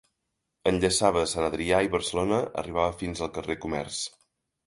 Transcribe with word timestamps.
Enllaçava 0.69 1.25
Sant 1.33 1.47
Adrià 1.49 1.81
i 1.89 1.91
Barcelona, 1.97 2.41
arribava 2.63 2.97
fins 3.03 3.23
al 3.27 3.31
carrer 3.37 3.59
Comerç. 3.67 4.01